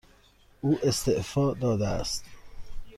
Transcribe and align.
او 0.61 0.79
استعفا 0.83 1.53
داده 1.53 1.87
است. 1.87 2.23